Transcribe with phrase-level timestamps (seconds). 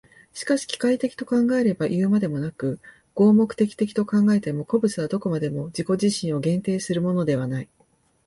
[0.33, 2.79] しかし機械的と考えればいうまでもなく、
[3.13, 7.69] 合目的的と考えても、個物はどこまでも自己自身を限定するものではない。